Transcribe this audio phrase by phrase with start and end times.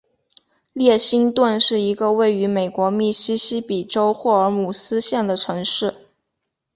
[0.73, 5.93] 列辛顿是一个位于美国密西西比州霍尔姆斯县的城市。